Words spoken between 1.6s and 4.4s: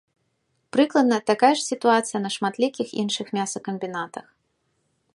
сітуацыя на шматлікіх іншых мясакамбінатах.